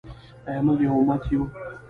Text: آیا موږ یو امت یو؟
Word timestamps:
آیا 0.47 0.61
موږ 0.65 0.79
یو 0.85 0.93
امت 1.01 1.23
یو؟ 1.31 1.41